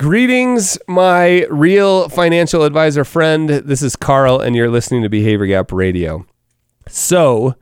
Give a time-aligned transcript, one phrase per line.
[0.00, 3.50] Greetings, my real financial advisor friend.
[3.50, 6.24] This is Carl, and you're listening to Behavior Gap Radio.
[6.88, 7.54] So,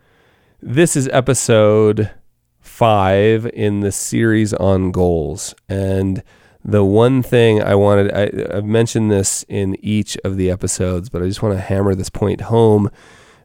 [0.63, 2.13] this is episode
[2.61, 5.53] five in the series on goals.
[5.69, 6.23] And
[6.65, 11.25] the one thing I wanted, I, I've mentioned this in each of the episodes, but
[11.25, 12.89] I just want to hammer this point home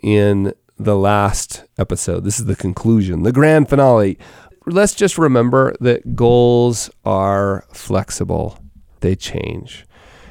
[0.03, 2.25] in the last episode.
[2.25, 4.19] This is the conclusion, the grand finale.
[4.67, 8.59] Let's just remember that goals are flexible,
[9.03, 9.85] they change.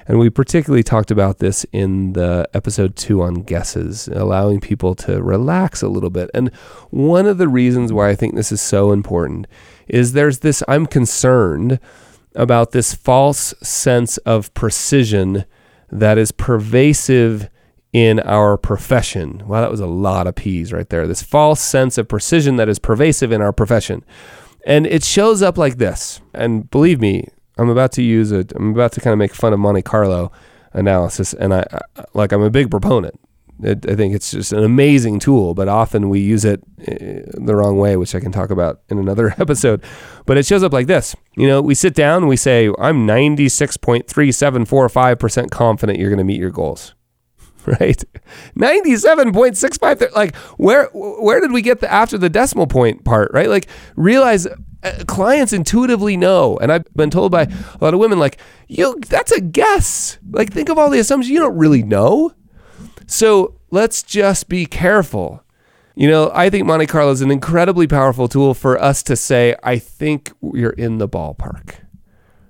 [0.08, 5.22] And we particularly talked about this in the episode two on guesses, allowing people to
[5.22, 6.28] relax a little bit.
[6.34, 6.52] And
[6.90, 9.46] one of the reasons why I think this is so important
[9.86, 11.78] is there's this I'm concerned
[12.34, 15.44] about this false sense of precision
[15.90, 17.48] that is pervasive
[17.92, 19.46] in our profession.
[19.46, 21.06] Wow, that was a lot of P's right there.
[21.06, 24.04] This false sense of precision that is pervasive in our profession.
[24.66, 26.20] And it shows up like this.
[26.32, 28.52] And believe me, I'm about to use it.
[28.56, 30.32] I'm about to kind of make fun of Monte Carlo
[30.72, 31.80] analysis, and I, I
[32.14, 33.20] like I'm a big proponent.
[33.62, 37.54] It, I think it's just an amazing tool, but often we use it eh, the
[37.54, 39.84] wrong way, which I can talk about in another episode.
[40.26, 41.14] But it shows up like this.
[41.36, 46.50] You know, we sit down, we say, I'm 96.3745% confident you're going to meet your
[46.50, 46.94] goals.
[47.64, 48.02] Right?
[48.58, 53.48] 97.65 like where where did we get the after the decimal point part, right?
[53.48, 54.48] Like realize
[54.82, 58.36] Uh, clients intuitively know and i've been told by a lot of women like
[58.72, 60.18] you that's a guess.
[60.30, 61.30] Like think of all the assumptions.
[61.30, 62.32] You don't really know.
[63.06, 65.44] So let's just be careful.
[65.94, 69.54] You know i think monte carlo is an incredibly powerful tool for us to say
[69.62, 71.74] i think you're in the ballpark.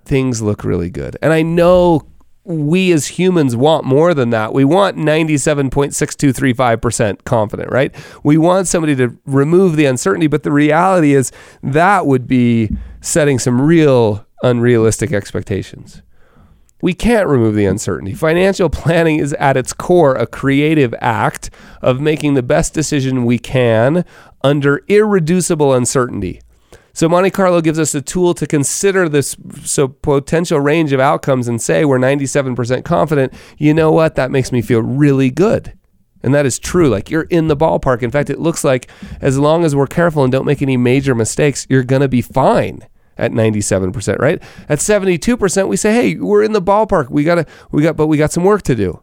[0.05, 1.17] Things look really good.
[1.21, 2.07] And i know
[2.45, 4.53] we as humans want more than that.
[4.53, 7.95] We want 97.6235% confident, right?
[8.25, 11.31] We want somebody to remove the uncertainty, but the reality is
[11.63, 16.03] that would be setting some real unrealistic expectations.
[16.81, 18.13] We can't remove the uncertainty.
[18.13, 21.49] Financial planning is at its core a creative act
[21.81, 24.05] of making the best decision we can
[24.43, 26.41] under irreducible uncertainty.
[26.93, 31.49] So Monte Carlo gives us a tool to consider this so potential range of outcomes
[31.49, 33.33] and say we're 97% confident.
[33.57, 34.15] You know what?
[34.15, 35.73] That makes me feel really good.
[36.23, 36.89] And that is true.
[36.89, 38.03] Like you're in the ballpark.
[38.03, 41.15] In fact, it looks like as long as we're careful and don't make any major
[41.15, 42.87] mistakes, you're going to be fine
[43.19, 44.43] at 97%, right?
[44.69, 47.11] At 72%, we say, "Hey, we're in the ballpark.
[47.11, 49.03] We got to we got but we got some work to do."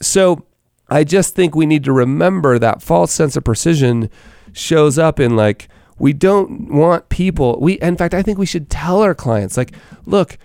[0.00, 0.44] So,
[0.90, 4.10] I just think we need to remember that false sense of precision
[4.52, 8.70] shows up in like we don't want people we in fact i think we should
[8.70, 9.74] tell our clients like
[10.06, 10.38] look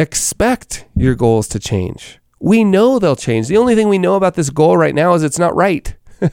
[0.00, 2.18] expect your goals to change.
[2.40, 3.48] We know they'll change.
[3.48, 5.94] The only thing we know about this goal right now is it's not right.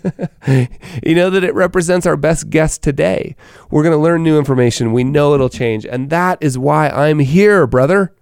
[1.04, 3.36] You know that it represents our best guess today.
[3.70, 4.92] We're going to learn new information.
[4.92, 5.86] We know it'll change.
[5.86, 8.14] And that is why i'm here brother.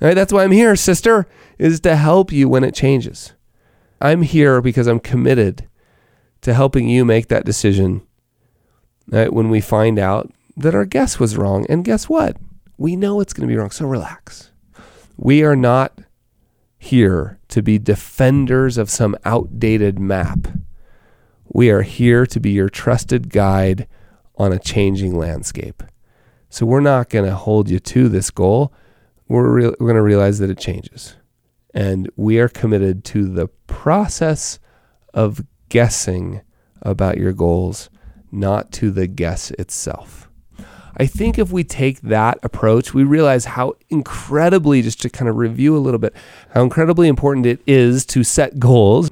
[0.00, 0.14] Right?
[0.14, 1.26] That's why i'm here sister
[1.58, 3.32] is to help you when it changes.
[4.00, 5.68] I'm here because i'm committed
[6.42, 8.02] to helping you make that decision
[9.10, 11.66] when we find out that our guess was wrong.
[11.68, 12.36] And guess what?
[12.76, 13.70] We know it's going to be wrong.
[13.70, 14.50] So relax.
[15.16, 15.98] We are not
[16.78, 20.48] here to be defenders of some outdated map.
[21.48, 23.88] We are here to be your trusted guide
[24.36, 25.82] on a changing landscape.
[26.50, 28.72] So we're not going to hold you to this goal.
[29.26, 31.16] We're, re- we're going to realize that it changes.
[31.74, 34.58] And we are committed to the process
[35.12, 36.42] of guessing
[36.82, 37.90] about your goals
[38.30, 40.28] not to the guess itself.
[40.96, 45.36] I think if we take that approach, we realize how incredibly, just to kind of
[45.36, 46.14] review a little bit,
[46.54, 49.10] how incredibly important it is to set goals.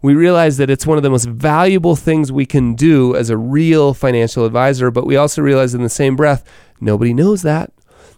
[0.00, 3.36] We realize that it's one of the most valuable things we can do as a
[3.36, 6.44] real financial advisor, but we also realize in the same breath,
[6.80, 7.72] nobody knows that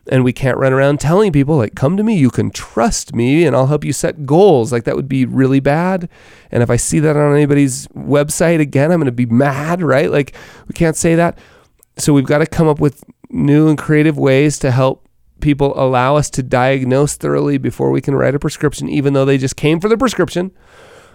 [0.09, 3.45] and we can't run around telling people like come to me you can trust me
[3.45, 4.73] and i'll help you set goals.
[4.73, 6.09] Like that would be really bad.
[6.51, 10.11] And if i see that on anybody's website again i'm going to be mad right?
[10.11, 10.35] Like
[10.67, 11.39] we can't say that.
[11.97, 15.07] So we've got to come up with new and creative ways to help
[15.41, 19.39] people allow us to diagnose thoroughly before we can write a prescription even though they
[19.39, 20.53] just came for the prescription.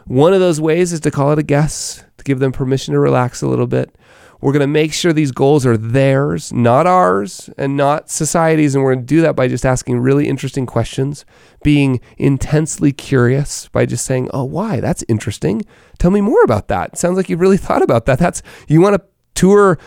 [0.06, 3.00] One of those ways is to call it a guess to give them permission to
[3.00, 3.96] relax a little bit
[4.44, 8.76] we're going to make sure these goals are theirs, not ours, and not society's.
[8.76, 11.24] And we're going to do that by just asking really interesting questions,
[11.64, 14.82] being intensely curious by just saying, Oh, why?
[14.82, 15.62] That's interesting.
[15.98, 16.98] Tell me more about that.
[16.98, 18.20] sounds like you've really thought about that.
[18.20, 19.02] That's, you want to
[19.34, 19.80] tour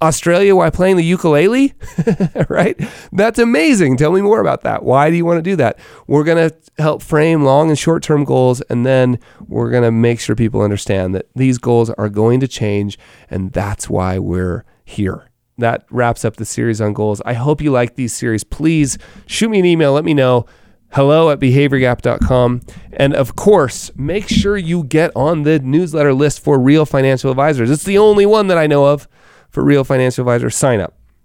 [0.00, 1.74] Australia while playing the ukulele,
[2.48, 2.80] right?
[3.12, 3.96] That's amazing.
[3.96, 4.84] Tell me more about that.
[4.84, 5.78] Why do you want to do that?
[6.06, 9.90] We're going to help frame long and short term goals, and then we're going to
[9.90, 12.98] make sure people understand that these goals are going to change,
[13.30, 15.28] and that's why we're here.
[15.58, 17.20] That wraps up the series on goals.
[17.24, 18.42] I hope you like these series.
[18.42, 19.92] Please shoot me an email.
[19.92, 20.46] Let me know
[20.92, 22.60] hello at behaviorgap.com.
[22.92, 27.70] And of course, make sure you get on the newsletter list for Real Financial Advisors.
[27.70, 29.08] It's the only one that I know of
[29.52, 30.56] for Real Financial Advisors.
[30.56, 30.94] Sign up.